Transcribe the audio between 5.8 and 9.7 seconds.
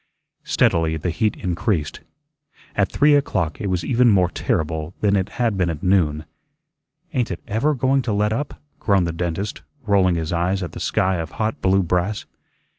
noon. "Ain't it EVER going to let up?" groaned the dentist,